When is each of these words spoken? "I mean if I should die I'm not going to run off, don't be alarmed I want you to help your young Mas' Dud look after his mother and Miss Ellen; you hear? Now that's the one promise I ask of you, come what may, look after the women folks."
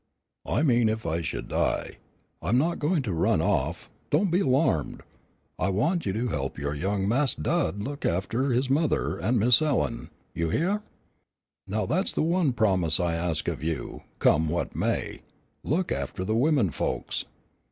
"I 0.47 0.63
mean 0.63 0.89
if 0.89 1.05
I 1.05 1.21
should 1.21 1.47
die 1.47 1.97
I'm 2.41 2.57
not 2.57 2.79
going 2.79 3.03
to 3.03 3.13
run 3.13 3.39
off, 3.39 3.87
don't 4.09 4.31
be 4.31 4.39
alarmed 4.39 5.03
I 5.59 5.69
want 5.69 6.07
you 6.07 6.13
to 6.13 6.27
help 6.29 6.57
your 6.57 6.73
young 6.73 7.07
Mas' 7.07 7.35
Dud 7.35 7.83
look 7.83 8.03
after 8.03 8.49
his 8.49 8.67
mother 8.67 9.19
and 9.19 9.39
Miss 9.39 9.61
Ellen; 9.61 10.09
you 10.33 10.49
hear? 10.49 10.81
Now 11.67 11.85
that's 11.85 12.13
the 12.13 12.23
one 12.23 12.51
promise 12.51 12.99
I 12.99 13.13
ask 13.13 13.47
of 13.47 13.63
you, 13.63 14.01
come 14.17 14.49
what 14.49 14.75
may, 14.75 15.21
look 15.63 15.91
after 15.91 16.25
the 16.25 16.33
women 16.33 16.71
folks." 16.71 17.25